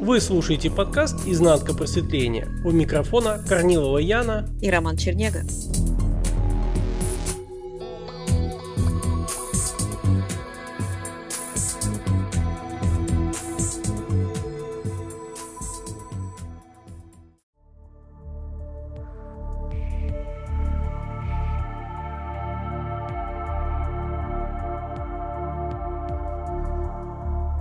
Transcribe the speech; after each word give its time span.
Вы 0.00 0.18
слушаете 0.22 0.70
подкаст 0.70 1.26
«Изнанка 1.26 1.74
просветления». 1.74 2.48
У 2.64 2.70
микрофона 2.70 3.38
Корнилова 3.46 3.98
Яна 3.98 4.48
и 4.62 4.70
Роман 4.70 4.96
Чернега. 4.96 5.42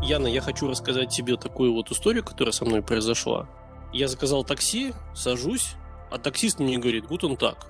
Яна, 0.09 0.25
я 0.25 0.41
хочу 0.41 0.67
рассказать 0.67 1.09
тебе 1.09 1.37
такую 1.37 1.71
вот 1.71 1.91
историю, 1.91 2.23
которая 2.23 2.51
со 2.51 2.65
мной 2.65 2.81
произошла. 2.81 3.47
Я 3.93 4.07
заказал 4.07 4.43
такси, 4.43 4.93
сажусь, 5.13 5.75
а 6.09 6.17
таксист 6.17 6.57
мне 6.57 6.79
говорит, 6.79 7.05
гутен 7.05 7.37
так. 7.37 7.67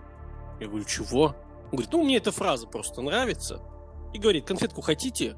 Я 0.62 0.68
говорю, 0.68 0.86
чего? 0.86 1.36
Он 1.66 1.72
говорит, 1.72 1.92
ну, 1.92 2.02
мне 2.02 2.16
эта 2.16 2.32
фраза 2.32 2.66
просто 2.66 3.02
нравится. 3.02 3.62
И 4.14 4.20
говорит, 4.20 4.46
конфетку 4.48 4.80
хотите? 4.80 5.36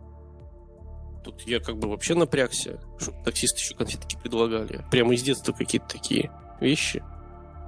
Тут 1.24 1.42
я 1.48 1.60
как 1.60 1.80
бы 1.80 1.90
вообще 1.90 2.14
напрягся, 2.14 2.80
что 3.00 3.12
таксисты 3.26 3.58
еще 3.58 3.74
конфетки 3.74 4.16
предлагали. 4.22 4.86
Прямо 4.92 5.16
из 5.16 5.24
детства 5.24 5.54
какие-то 5.54 5.88
такие 5.88 6.32
вещи. 6.60 7.04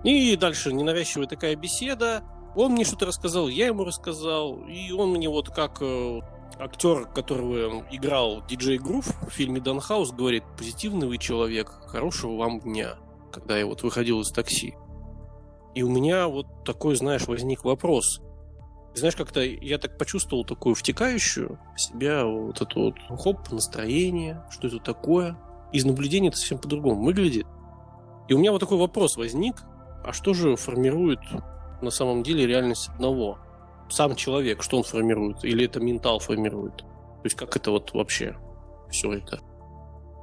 И 0.04 0.36
дальше 0.36 0.72
ненавязчивая 0.72 1.26
такая 1.26 1.56
беседа. 1.56 2.22
Он 2.56 2.74
мне 2.74 2.86
что-то 2.86 3.08
рассказал, 3.08 3.48
я 3.48 3.66
ему 3.66 3.84
рассказал. 3.84 4.60
И 4.68 4.92
он 4.92 5.10
мне 5.10 5.28
вот 5.28 5.50
как 5.50 5.82
э, 5.82 6.20
актер, 6.60 7.06
которого 7.06 7.84
играл 7.92 8.44
диджей 8.48 8.78
Грув 8.78 9.08
в 9.28 9.30
фильме 9.30 9.60
Данхаус, 9.60 10.12
говорит, 10.12 10.44
позитивный 10.58 11.08
вы 11.08 11.18
человек, 11.18 11.70
хорошего 11.88 12.38
вам 12.38 12.60
дня, 12.60 12.96
когда 13.32 13.58
я 13.58 13.66
вот 13.66 13.84
выходил 13.84 14.22
из 14.22 14.32
такси. 14.32 14.76
И 15.76 15.84
у 15.84 15.90
меня 15.90 16.28
вот 16.28 16.64
такой, 16.64 16.96
знаешь, 16.96 17.28
возник 17.28 17.64
вопрос. 17.64 18.22
Знаешь, 18.94 19.16
как-то 19.16 19.42
я 19.42 19.80
так 19.80 19.98
почувствовал 19.98 20.46
такую 20.46 20.76
втекающую 20.76 21.58
в 21.76 21.82
себя 21.82 22.26
вот 22.26 22.62
это 22.62 22.80
вот 22.80 22.96
хоп, 23.10 23.52
настроение, 23.52 24.44
что 24.52 24.68
это 24.68 24.78
такое. 24.78 25.36
Из 25.72 25.84
наблюдения 25.84 26.28
это 26.28 26.38
совсем 26.38 26.60
по-другому 26.60 27.04
выглядит. 27.04 27.48
И 28.28 28.34
у 28.34 28.38
меня 28.38 28.52
вот 28.52 28.60
такой 28.60 28.78
вопрос 28.78 29.18
возник, 29.18 29.64
а 30.04 30.14
что 30.14 30.34
же 30.34 30.56
формирует 30.56 31.20
на 31.82 31.90
самом 31.90 32.22
деле 32.22 32.46
реальность 32.46 32.90
одного? 32.90 33.40
Сам 33.94 34.16
человек, 34.16 34.64
что 34.64 34.78
он 34.78 34.84
формирует, 34.84 35.46
или 35.46 35.66
это 35.66 35.80
ментал 35.80 36.20
формирует? 36.20 36.78
То 36.78 37.26
есть 37.26 37.36
как 37.36 37.56
это 37.56 37.72
вот 37.72 37.94
вообще 37.94 38.36
все 38.90 39.14
это? 39.14 39.40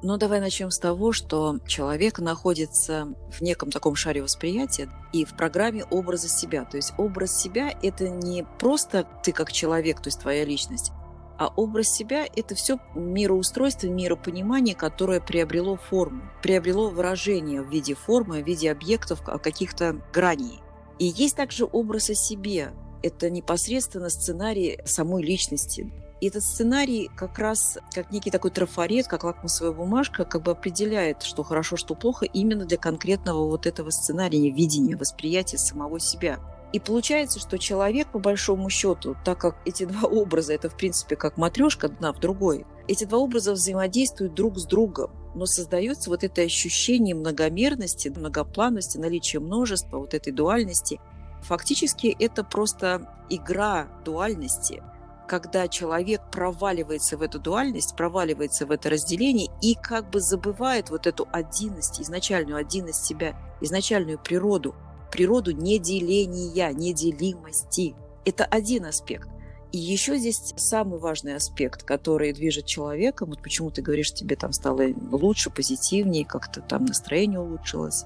Ну, 0.02 0.16
давай 0.16 0.40
начнем 0.40 0.70
с 0.70 0.78
того, 0.78 1.12
что 1.12 1.58
человек 1.66 2.18
находится 2.20 3.14
в 3.30 3.42
неком 3.42 3.70
таком 3.70 3.94
шаре 3.94 4.22
восприятия 4.22 4.88
и 5.12 5.24
в 5.24 5.36
программе 5.36 5.84
образа 5.84 6.28
себя. 6.28 6.64
То 6.64 6.78
есть 6.78 6.94
образ 6.96 7.38
себя– 7.38 7.72
это 7.82 8.08
не 8.08 8.46
просто 8.58 9.06
ты 9.22 9.32
как 9.32 9.52
человек, 9.52 10.00
то 10.00 10.08
есть 10.08 10.20
твоя 10.20 10.44
личность, 10.44 10.90
а 11.38 11.48
образ 11.54 11.88
себя– 11.88 12.26
это 12.36 12.54
все 12.54 12.78
мироустройство, 12.94 13.88
миропонимание, 13.88 14.74
которое 14.74 15.20
приобрело 15.20 15.76
форму, 15.76 16.22
приобрело 16.42 16.88
выражение 16.88 17.62
в 17.62 17.70
виде 17.70 17.94
формы, 17.94 18.42
в 18.42 18.46
виде 18.46 18.70
объектов, 18.70 19.22
каких-то 19.22 20.00
граней. 20.12 20.60
И 20.98 21.06
есть 21.06 21.36
также 21.36 21.66
образ 21.70 22.10
о 22.10 22.14
себе, 22.14 22.72
это 23.02 23.30
непосредственно 23.30 24.10
сценарий 24.10 24.78
самой 24.84 25.22
личности. 25.22 25.92
И 26.20 26.28
этот 26.28 26.42
сценарий 26.42 27.10
как 27.16 27.38
раз 27.38 27.78
как 27.94 28.10
некий 28.12 28.30
такой 28.30 28.50
трафарет, 28.50 29.06
как 29.08 29.24
лакмусовая 29.24 29.72
бумажка, 29.72 30.24
как 30.24 30.42
бы 30.42 30.52
определяет, 30.52 31.22
что 31.22 31.42
хорошо, 31.42 31.76
что 31.76 31.94
плохо, 31.94 32.26
именно 32.26 32.66
для 32.66 32.76
конкретного 32.76 33.46
вот 33.48 33.66
этого 33.66 33.90
сценария, 33.90 34.50
видения, 34.50 34.96
восприятия 34.96 35.56
самого 35.56 35.98
себя. 35.98 36.38
И 36.72 36.78
получается, 36.78 37.40
что 37.40 37.58
человек, 37.58 38.12
по 38.12 38.18
большому 38.18 38.70
счету, 38.70 39.16
так 39.24 39.38
как 39.38 39.56
эти 39.64 39.84
два 39.84 40.08
образа, 40.08 40.52
это 40.52 40.68
в 40.68 40.76
принципе 40.76 41.16
как 41.16 41.36
матрешка 41.36 41.86
одна 41.86 42.12
в 42.12 42.20
другой, 42.20 42.66
эти 42.86 43.04
два 43.04 43.18
образа 43.18 43.52
взаимодействуют 43.52 44.34
друг 44.34 44.58
с 44.58 44.66
другом, 44.66 45.10
но 45.34 45.46
создается 45.46 46.10
вот 46.10 46.24
это 46.24 46.42
ощущение 46.42 47.14
многомерности, 47.14 48.08
многопланности, 48.08 48.98
наличия 48.98 49.38
множества, 49.38 49.98
вот 49.98 50.14
этой 50.14 50.32
дуальности, 50.32 51.00
Фактически 51.42 52.14
это 52.18 52.44
просто 52.44 53.08
игра 53.28 53.88
дуальности, 54.04 54.82
когда 55.26 55.68
человек 55.68 56.20
проваливается 56.32 57.16
в 57.16 57.22
эту 57.22 57.38
дуальность, 57.38 57.94
проваливается 57.96 58.66
в 58.66 58.72
это 58.72 58.90
разделение 58.90 59.48
и 59.62 59.74
как 59.74 60.10
бы 60.10 60.20
забывает 60.20 60.90
вот 60.90 61.06
эту 61.06 61.28
отдельность, 61.30 62.00
изначальную 62.00 62.56
отдельность 62.56 63.04
себя, 63.04 63.36
изначальную 63.60 64.18
природу, 64.18 64.74
природу 65.12 65.52
неделения, 65.52 66.72
неделимости. 66.72 67.94
Это 68.24 68.44
один 68.44 68.86
аспект. 68.86 69.28
И 69.70 69.78
еще 69.78 70.16
здесь 70.18 70.52
самый 70.56 70.98
важный 70.98 71.36
аспект, 71.36 71.84
который 71.84 72.32
движет 72.32 72.66
человеком. 72.66 73.30
Вот 73.30 73.40
почему 73.40 73.70
ты 73.70 73.82
говоришь, 73.82 74.12
тебе 74.12 74.34
там 74.34 74.52
стало 74.52 74.82
лучше, 75.12 75.50
позитивнее, 75.50 76.24
как-то 76.24 76.60
там 76.60 76.86
настроение 76.86 77.38
улучшилось. 77.38 78.04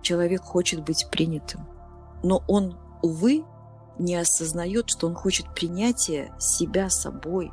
Человек 0.00 0.40
хочет 0.40 0.82
быть 0.82 1.06
принятым 1.10 1.66
но 2.22 2.42
он, 2.46 2.78
увы, 3.02 3.44
не 3.98 4.16
осознает, 4.16 4.88
что 4.88 5.06
он 5.06 5.14
хочет 5.14 5.54
принятия 5.54 6.34
себя 6.38 6.90
собой. 6.90 7.52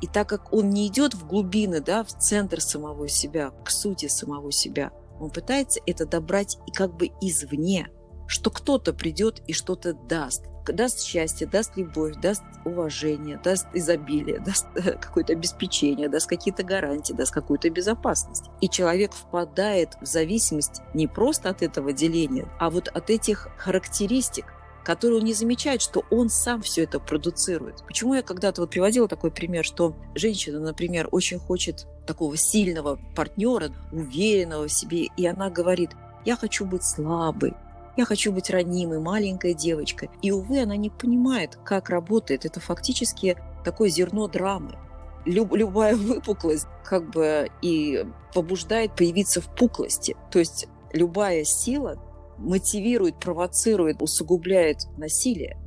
И 0.00 0.06
так 0.06 0.28
как 0.28 0.52
он 0.52 0.70
не 0.70 0.86
идет 0.86 1.14
в 1.14 1.26
глубины, 1.26 1.80
да, 1.80 2.04
в 2.04 2.08
центр 2.08 2.60
самого 2.60 3.08
себя, 3.08 3.52
к 3.64 3.70
сути 3.70 4.06
самого 4.08 4.52
себя, 4.52 4.92
он 5.20 5.30
пытается 5.30 5.80
это 5.86 6.06
добрать 6.06 6.58
и 6.66 6.72
как 6.72 6.94
бы 6.96 7.10
извне, 7.20 7.88
что 8.26 8.50
кто-то 8.50 8.92
придет 8.92 9.42
и 9.46 9.52
что-то 9.52 9.94
даст 9.94 10.44
даст 10.72 11.00
счастье, 11.00 11.46
даст 11.46 11.76
любовь, 11.76 12.14
даст 12.16 12.42
уважение, 12.64 13.40
даст 13.42 13.66
изобилие, 13.74 14.40
даст 14.40 14.66
э, 14.74 14.92
какое-то 14.92 15.32
обеспечение, 15.32 16.08
даст 16.08 16.28
какие-то 16.28 16.62
гарантии, 16.62 17.12
даст 17.12 17.32
какую-то 17.32 17.70
безопасность. 17.70 18.44
И 18.60 18.68
человек 18.68 19.12
впадает 19.12 19.96
в 20.00 20.06
зависимость 20.06 20.82
не 20.94 21.06
просто 21.06 21.50
от 21.50 21.62
этого 21.62 21.92
деления, 21.92 22.48
а 22.58 22.70
вот 22.70 22.88
от 22.88 23.10
этих 23.10 23.48
характеристик, 23.56 24.46
которые 24.84 25.18
он 25.18 25.24
не 25.24 25.34
замечает, 25.34 25.80
что 25.80 26.04
он 26.10 26.28
сам 26.28 26.62
все 26.62 26.84
это 26.84 27.00
продуцирует. 27.00 27.82
Почему 27.86 28.14
я 28.14 28.22
когда-то 28.22 28.60
вот 28.60 28.70
приводила 28.70 29.08
такой 29.08 29.30
пример, 29.30 29.64
что 29.64 29.96
женщина, 30.14 30.60
например, 30.60 31.08
очень 31.10 31.38
хочет 31.38 31.86
такого 32.06 32.36
сильного 32.36 32.98
партнера, 33.16 33.70
уверенного 33.92 34.68
в 34.68 34.72
себе, 34.72 35.08
и 35.16 35.26
она 35.26 35.48
говорит, 35.48 35.90
я 36.24 36.36
хочу 36.36 36.64
быть 36.64 36.84
слабой, 36.84 37.54
я 37.96 38.04
хочу 38.04 38.32
быть 38.32 38.50
ранимой, 38.50 38.98
маленькой 38.98 39.54
девочкой. 39.54 40.10
И, 40.22 40.30
увы, 40.32 40.62
она 40.62 40.76
не 40.76 40.90
понимает, 40.90 41.58
как 41.64 41.90
работает. 41.90 42.44
Это 42.44 42.60
фактически 42.60 43.36
такое 43.64 43.88
зерно 43.88 44.26
драмы. 44.28 44.76
Люб, 45.24 45.54
любая 45.54 45.96
выпуклость 45.96 46.66
как 46.84 47.10
бы 47.10 47.48
и 47.62 48.04
побуждает 48.34 48.94
появиться 48.96 49.40
в 49.40 49.54
пуклости. 49.54 50.16
То 50.30 50.38
есть 50.38 50.68
любая 50.92 51.44
сила 51.44 51.98
мотивирует, 52.38 53.18
провоцирует, 53.20 54.02
усугубляет 54.02 54.86
насилие. 54.96 55.58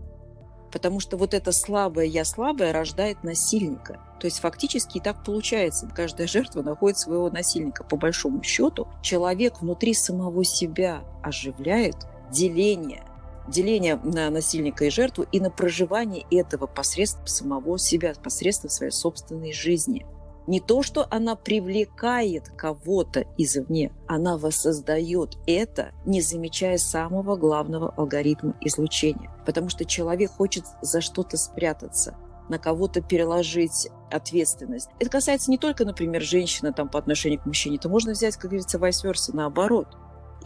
Потому 0.71 0.99
что 0.99 1.15
вот 1.15 1.33
это 1.33 1.53
слабое 1.53 2.05
«я 2.05 2.25
слабое» 2.25 2.73
рождает 2.73 3.23
насильника. 3.23 4.01
То 4.19 4.25
есть 4.25 4.39
фактически 4.39 4.97
и 4.97 5.01
так 5.01 5.23
получается. 5.23 5.89
Каждая 5.95 6.27
жертва 6.27 6.61
находит 6.61 6.99
своего 6.99 7.29
насильника. 7.29 7.85
По 7.85 7.95
большому 7.95 8.43
счету 8.43 8.87
человек 9.01 9.61
внутри 9.61 9.93
самого 9.93 10.43
себя 10.43 11.03
оживляет 11.23 11.95
деление, 12.31 13.03
деление 13.47 13.99
на 14.03 14.29
насильника 14.29 14.85
и 14.85 14.89
жертву 14.89 15.25
и 15.31 15.39
на 15.39 15.49
проживание 15.49 16.25
этого 16.31 16.67
посредством 16.67 17.27
самого 17.27 17.77
себя, 17.77 18.13
посредством 18.21 18.69
своей 18.69 18.91
собственной 18.91 19.53
жизни. 19.53 20.05
Не 20.47 20.61
то, 20.61 20.81
что 20.81 21.05
она 21.09 21.35
привлекает 21.35 22.49
кого-то 22.55 23.25
извне, 23.37 23.91
она 24.07 24.37
воссоздает 24.37 25.37
это, 25.45 25.91
не 26.05 26.21
замечая 26.21 26.77
самого 26.77 27.35
главного 27.35 27.93
алгоритма 27.97 28.55
излучения. 28.61 29.29
Потому 29.45 29.67
что 29.67 29.83
человек 29.83 30.31
хочет 30.31 30.63
за 30.81 31.01
что-то 31.01 31.35
спрятаться, 31.35 32.15
на 32.47 32.59
кого-то 32.59 33.01
переложить 33.01 33.89
ответственность. 34.09 34.89
Это 34.99 35.09
касается 35.09 35.51
не 35.51 35.57
только, 35.57 35.83
например, 35.83 36.21
женщины 36.21 36.71
там, 36.71 36.87
по 36.87 36.97
отношению 36.97 37.41
к 37.41 37.45
мужчине. 37.45 37.75
Это 37.75 37.89
можно 37.89 38.13
взять, 38.13 38.37
как 38.37 38.49
говорится, 38.51 38.77
vice 38.77 39.31
наоборот 39.33 39.97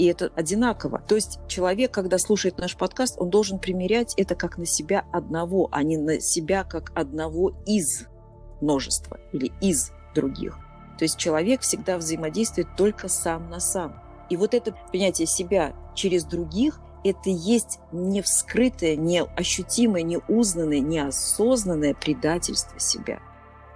и 0.02 0.06
это 0.06 0.32
одинаково. 0.36 1.04
То 1.08 1.14
есть 1.14 1.38
человек, 1.48 1.92
когда 1.92 2.18
слушает 2.18 2.58
наш 2.58 2.76
подкаст, 2.76 3.22
он 3.22 3.30
должен 3.30 3.60
примерять 3.60 4.16
это 4.18 4.34
как 4.34 4.58
на 4.58 4.66
себя 4.66 5.06
одного, 5.12 5.70
а 5.72 5.84
не 5.84 5.96
на 5.96 6.20
себя 6.20 6.64
как 6.64 6.92
одного 6.96 7.54
из 7.68 8.08
множества 8.62 9.20
или 9.32 9.52
из 9.62 9.92
других. 10.16 10.58
То 10.98 11.06
есть 11.06 11.18
человек 11.18 11.62
всегда 11.62 12.00
взаимодействует 12.00 12.76
только 12.76 13.10
сам 13.10 13.52
на 13.52 13.60
сам. 13.60 14.02
И 14.32 14.38
вот 14.38 14.56
это 14.56 14.76
принятие 14.92 15.28
себя 15.28 15.76
через 15.94 16.24
других– 16.24 16.80
это 17.04 17.30
есть 17.30 17.78
не 17.92 18.24
вскрытое, 18.24 18.96
не 18.96 19.24
ощутимое, 19.24 20.02
не 20.02 20.18
узнанное, 20.18 20.80
неосознанное 20.80 21.94
предательство 21.94 22.80
себя. 22.80 23.20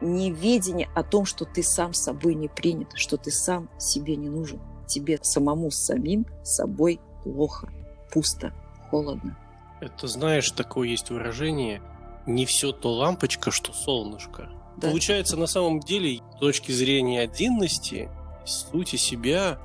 неведение 0.01 0.89
о 0.95 1.03
том, 1.03 1.25
что 1.25 1.45
ты 1.45 1.61
сам 1.61 1.93
собой 1.93 2.33
не 2.33 2.47
принят, 2.47 2.93
что 2.95 3.15
ты 3.15 3.29
сам 3.29 3.69
себе 3.77 4.15
не 4.15 4.29
нужен. 4.29 4.59
Тебе 4.87 5.19
самому 5.21 5.71
с 5.71 5.77
самим 5.77 6.25
собой 6.43 6.99
плохо, 7.23 7.69
пусто, 8.11 8.53
холодно. 8.89 9.37
Это 9.81 10.07
знаешь, 10.07 10.51
такое 10.51 10.89
есть 10.89 11.09
выражение 11.09 11.81
«не 12.25 12.45
все 12.45 12.71
то 12.71 12.93
лампочка, 12.93 13.51
что 13.51 13.73
солнышко». 13.73 14.49
Да. 14.77 14.89
Получается, 14.89 15.37
на 15.37 15.47
самом 15.47 15.79
деле, 15.79 16.21
с 16.35 16.39
точки 16.39 16.71
зрения 16.71 17.21
отдельности, 17.21 18.09
сути 18.45 18.97
себя, 18.97 19.59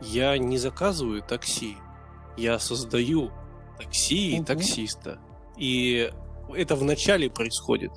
я 0.00 0.36
не 0.38 0.58
заказываю 0.58 1.22
такси. 1.22 1.76
Я 2.36 2.58
создаю 2.58 3.30
такси 3.78 4.36
и 4.36 4.38
угу. 4.38 4.46
таксиста. 4.46 5.18
И 5.56 6.10
это 6.54 6.76
вначале 6.76 7.28
происходит. 7.30 7.92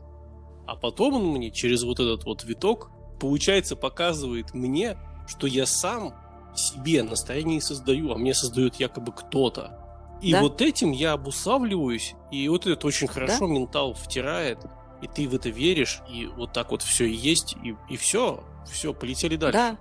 А 0.67 0.75
потом 0.75 1.15
он 1.15 1.27
мне 1.27 1.51
через 1.51 1.83
вот 1.83 1.99
этот 1.99 2.25
вот 2.25 2.43
виток, 2.43 2.89
получается, 3.19 3.75
показывает 3.75 4.53
мне, 4.53 4.97
что 5.27 5.47
я 5.47 5.65
сам 5.65 6.13
себе 6.55 7.03
настроение 7.03 7.61
создаю, 7.61 8.11
а 8.11 8.17
мне 8.17 8.33
создает 8.33 8.75
якобы 8.75 9.11
кто-то. 9.11 9.79
И 10.21 10.31
да? 10.31 10.41
вот 10.41 10.61
этим 10.61 10.91
я 10.91 11.13
обуславливаюсь, 11.13 12.15
и 12.31 12.47
вот 12.47 12.65
это 12.65 12.87
очень 12.87 13.07
хорошо 13.07 13.47
да? 13.47 13.53
ментал 13.53 13.93
втирает, 13.93 14.59
и 15.01 15.07
ты 15.07 15.27
в 15.27 15.35
это 15.35 15.49
веришь, 15.49 16.01
и 16.09 16.25
вот 16.25 16.53
так 16.53 16.71
вот 16.71 16.81
все 16.81 17.05
и 17.05 17.13
есть, 17.13 17.55
и, 17.63 17.75
и 17.89 17.97
все, 17.97 18.43
все, 18.65 18.93
полетели 18.93 19.35
дальше. 19.35 19.57
Да, 19.57 19.77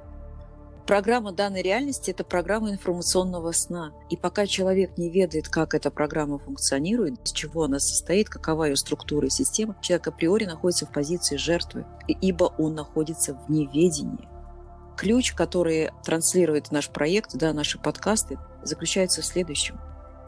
Программа 0.87 1.32
данной 1.32 1.62
реальности– 1.62 2.11
это 2.12 2.25
программа 2.25 2.71
информационного 2.71 3.53
сна. 3.53 3.94
И 4.11 4.19
пока 4.19 4.47
человек 4.47 4.99
не 4.99 5.09
ведает, 5.09 5.49
как 5.49 5.73
эта 5.73 5.91
программа 5.91 6.38
функционирует, 6.38 7.15
из 7.25 7.32
чего 7.32 7.65
она 7.65 7.79
состоит, 7.79 8.29
какова 8.29 8.65
ее 8.65 8.77
структура 8.77 9.29
и 9.29 9.31
система, 9.31 9.77
человек 9.81 10.09
априори 10.09 10.44
находится 10.44 10.85
в 10.85 10.93
позиции 10.93 11.38
жертвы, 11.38 11.87
ибо 12.06 12.53
он 12.59 12.75
находится 12.75 13.32
в 13.32 13.50
неведении. 13.50 14.29
Ключ, 14.96 15.32
который 15.32 15.91
транслирует 16.05 16.70
наш 16.70 16.88
проект, 16.88 17.35
да, 17.35 17.52
наши 17.52 17.79
подкасты, 17.79 18.38
заключается 18.62 19.23
в 19.23 19.26
следующем. 19.26 19.81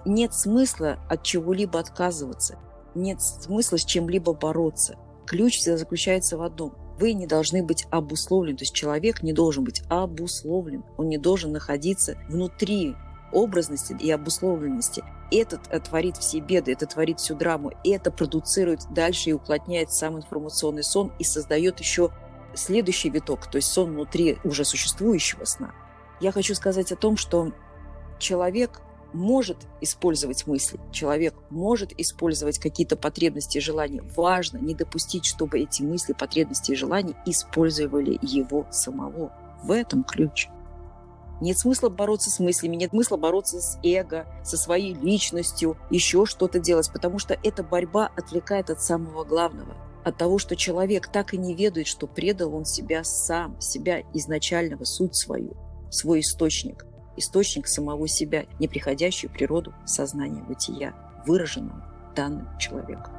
Нет 0.05 0.35
смысла 0.35 0.99
от 1.09 1.23
чего-либо 1.23 1.79
отказываться, 1.79 2.59
нет 2.95 3.21
смысла 3.21 3.79
с 3.79 3.85
чем-либо 3.85 4.33
бороться. 4.33 4.97
Ключ 5.27 5.61
заключается 5.63 6.37
в 6.37 6.43
одном– 6.43 6.75
вы 6.99 7.13
не 7.13 7.27
должны 7.27 7.63
быть 7.63 7.87
обусловлены. 7.91 8.57
То 8.57 8.63
есть 8.63 8.75
человек 8.75 9.23
не 9.23 9.33
должен 9.33 9.65
быть 9.65 9.83
обусловлен. 9.89 10.85
Он 10.97 11.09
не 11.09 11.19
должен 11.19 11.53
находиться 11.53 12.17
внутри 12.29 12.95
образности 13.33 13.97
и 14.01 14.11
обусловленности. 14.11 15.05
Этот 15.31 15.63
творит 15.85 16.17
все 16.17 16.39
беды, 16.39 16.73
это 16.73 16.87
творит 16.87 17.19
всю 17.19 17.35
драму, 17.35 17.73
это 17.85 18.13
продуцирует 18.13 18.83
дальше 18.95 19.31
и 19.31 19.33
уплотняет 19.33 19.91
сам 19.91 20.17
информационный 20.17 20.85
сон 20.85 21.13
и 21.19 21.25
создает 21.25 21.81
еще 21.81 22.13
следующий 22.57 23.11
виток, 23.11 23.47
то 23.51 23.57
есть 23.57 23.69
сон 23.69 23.93
внутри 23.93 24.39
уже 24.45 24.65
существующего 24.65 25.45
сна. 25.45 25.73
Я 26.21 26.33
хочу 26.33 26.55
сказать 26.55 26.93
о 26.93 26.97
том, 26.97 27.17
что 27.17 27.53
человек 28.19 28.81
может 29.13 29.59
использовать 29.81 30.47
мысли, 30.47 30.81
человек 30.93 31.35
может 31.51 31.93
использовать 31.99 32.59
какие-то 32.59 32.97
потребности 32.97 33.59
и 33.59 33.61
желания. 33.61 34.03
Важно 34.17 34.59
не 34.59 34.75
допустить, 34.75 35.25
чтобы 35.25 35.61
эти 35.61 35.83
мысли, 35.83 36.13
потребности 36.13 36.73
и 36.73 36.77
желания 36.77 37.15
использовали 37.27 38.19
его 38.23 38.67
самого. 38.71 39.33
В 39.63 39.71
этом 39.71 40.05
ключ. 40.05 40.49
Нет 41.41 41.59
смысла 41.59 41.91
бороться 41.91 42.31
с 42.31 42.39
мыслями, 42.39 42.77
нет 42.77 42.91
смысла 42.91 43.19
бороться 43.19 43.61
с 43.61 43.79
эго, 43.83 44.27
со 44.43 44.57
своей 44.57 44.95
личностью, 44.95 45.77
еще 45.91 46.25
что-то 46.25 46.59
делать, 46.59 46.91
потому 46.91 47.19
что 47.19 47.39
эта 47.43 47.63
борьба 47.63 48.11
отвлекает 48.17 48.71
от 48.71 48.81
самого 48.81 49.23
главного, 49.25 49.75
от 50.07 50.17
того, 50.17 50.39
что 50.39 50.57
человек 50.57 51.09
так 51.09 51.35
и 51.35 51.37
не 51.37 51.55
ведает, 51.55 51.87
что 51.87 52.07
предал 52.07 52.55
он 52.55 52.65
себя 52.65 53.05
сам, 53.05 53.61
себя 53.61 54.03
изначального, 54.15 54.85
суть 54.85 55.17
свою, 55.17 55.55
свой 55.91 56.21
источник– 56.21 56.87
источник 57.17 57.67
самого 57.67 58.07
себя, 58.07 58.47
неприходящую 58.59 59.31
природу 59.31 59.75
сознания 59.85 60.43
бытия, 60.43 60.95
выраженного 61.27 61.85
данным 62.15 62.47
человеком. 62.59 63.13